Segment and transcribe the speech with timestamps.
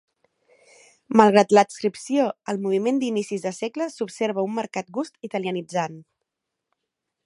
[1.21, 6.05] Malgrat l'adscripció al moviment d'inicis de segle, s'observa un marcat gust italianitzant.